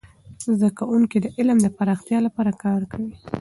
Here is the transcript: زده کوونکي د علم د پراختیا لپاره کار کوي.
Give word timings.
زده 0.55 0.69
کوونکي 0.79 1.17
د 1.21 1.27
علم 1.37 1.57
د 1.61 1.67
پراختیا 1.77 2.19
لپاره 2.27 2.51
کار 2.63 2.81
کوي. 2.91 3.13